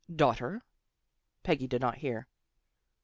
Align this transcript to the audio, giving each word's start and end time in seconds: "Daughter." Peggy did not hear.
"Daughter." 0.25 0.63
Peggy 1.43 1.67
did 1.67 1.79
not 1.79 1.99
hear. 1.99 2.27